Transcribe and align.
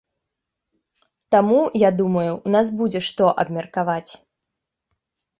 Таму, 1.35 1.59
я 1.81 1.89
думаю, 1.99 2.31
у 2.49 2.53
нас 2.55 2.71
будзе 2.79 3.01
што 3.09 3.27
абмеркаваць. 3.43 4.11